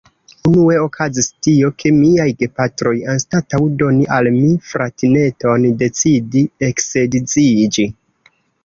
[0.51, 7.93] Unue okazis tio, ke miaj gepatroj, anstataŭ doni al mi fratineton, decidis eksedziĝi.